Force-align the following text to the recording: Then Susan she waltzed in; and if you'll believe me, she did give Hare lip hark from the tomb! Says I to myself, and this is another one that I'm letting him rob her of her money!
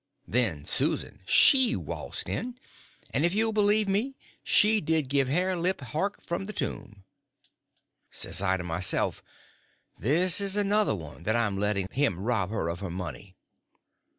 Then 0.27 0.65
Susan 0.65 1.21
she 1.27 1.75
waltzed 1.75 2.27
in; 2.27 2.57
and 3.13 3.23
if 3.23 3.35
you'll 3.35 3.53
believe 3.53 3.87
me, 3.87 4.15
she 4.41 4.81
did 4.81 5.09
give 5.09 5.27
Hare 5.27 5.55
lip 5.55 5.79
hark 5.81 6.19
from 6.23 6.45
the 6.45 6.53
tomb! 6.53 7.03
Says 8.09 8.41
I 8.41 8.57
to 8.57 8.63
myself, 8.63 9.21
and 9.97 10.05
this 10.05 10.41
is 10.41 10.55
another 10.55 10.95
one 10.95 11.21
that 11.25 11.35
I'm 11.35 11.55
letting 11.55 11.85
him 11.91 12.19
rob 12.19 12.49
her 12.49 12.67
of 12.67 12.79
her 12.79 12.89
money! 12.89 13.35